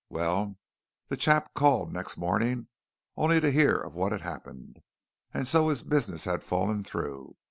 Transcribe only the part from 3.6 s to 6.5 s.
of what had happened, and so his business had